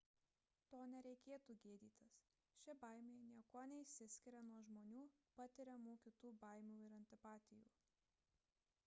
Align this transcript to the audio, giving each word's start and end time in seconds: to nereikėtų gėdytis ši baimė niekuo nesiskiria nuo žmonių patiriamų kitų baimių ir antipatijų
to 0.69 0.77
nereikėtų 0.91 1.55
gėdytis 1.65 2.15
ši 2.61 2.75
baimė 2.85 3.19
niekuo 3.27 3.63
nesiskiria 3.73 4.41
nuo 4.47 4.63
žmonių 4.71 5.05
patiriamų 5.41 5.95
kitų 6.07 6.33
baimių 6.47 6.81
ir 6.87 6.97
antipatijų 7.03 7.71